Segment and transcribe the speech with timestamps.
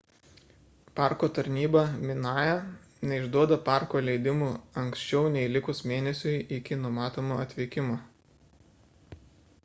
[0.99, 2.53] parko tarnyba minae
[3.11, 4.47] neišduoda parko leidimų
[4.83, 7.99] anksčiau nei likus mėnesiui iki numatomo atvykimo